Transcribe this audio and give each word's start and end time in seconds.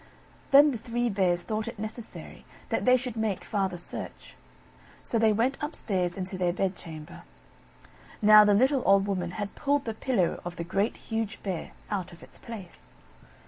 Then 0.49 0.71
the 0.71 0.79
Three 0.79 1.09
Bears 1.09 1.43
thought 1.43 1.67
it 1.67 1.77
necessary 1.77 2.43
that 2.69 2.85
they 2.85 2.97
should 2.97 3.15
make 3.15 3.43
farther 3.43 3.77
search; 3.77 4.33
so 5.03 5.19
they 5.19 5.31
went 5.31 5.59
upstairs 5.61 6.17
into 6.17 6.39
their 6.39 6.51
bedchamber. 6.51 7.21
Now 8.19 8.43
the 8.43 8.55
little 8.55 8.81
old 8.83 9.05
Woman 9.05 9.29
had 9.37 9.53
pulled 9.53 9.85
the 9.85 9.93
pillow 9.93 10.41
of 10.43 10.55
the 10.55 10.63
Great, 10.63 10.97
Huge 10.97 11.43
Bear, 11.43 11.73
out 11.91 12.11
of 12.11 12.23
its 12.23 12.39
place. 12.39 12.93